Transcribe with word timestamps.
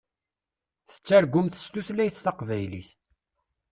Tettargumt 0.91 1.59
s 1.63 1.65
tutlayt 1.71 2.21
taqbaylit. 2.25 2.89